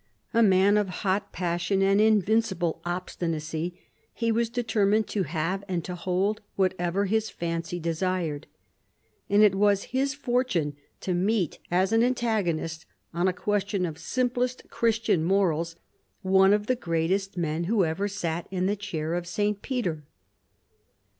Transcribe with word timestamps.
A 0.33 0.41
man 0.41 0.77
of 0.79 0.89
hot 1.05 1.31
passion 1.31 1.83
and 1.83 2.01
invincible 2.01 2.81
obstinacy, 2.85 3.79
he 4.11 4.31
was 4.31 4.49
determined 4.49 5.05
to 5.09 5.21
have 5.21 5.63
and 5.67 5.85
to 5.85 5.93
hold 5.93 6.41
what 6.55 6.73
ever 6.79 7.05
his 7.05 7.29
fancy 7.29 7.79
desired. 7.79 8.47
And 9.29 9.43
it 9.43 9.53
was 9.53 9.83
his 9.93 10.15
fortune 10.15 10.75
to 11.01 11.13
meet 11.13 11.59
as 11.69 11.91
an 11.91 12.01
antagonist 12.01 12.87
on 13.13 13.27
a 13.27 13.31
question 13.31 13.85
of 13.85 13.99
simplest 13.99 14.67
Christian 14.71 15.23
morals 15.23 15.75
one 16.23 16.51
of 16.51 16.65
the 16.65 16.75
greatest 16.75 17.37
men 17.37 17.65
who 17.65 17.85
ever 17.85 18.07
sat 18.07 18.47
in 18.49 18.65
the 18.65 18.75
chair 18.75 19.13
of 19.13 19.25
S. 19.25 19.39
Peter. 19.61 20.03